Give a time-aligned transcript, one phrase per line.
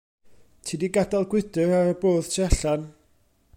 [0.65, 2.91] Ti 'di gadael gwydr ar y bwrdd tu allan.